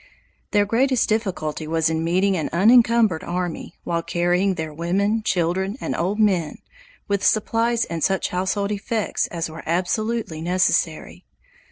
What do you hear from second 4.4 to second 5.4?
their women,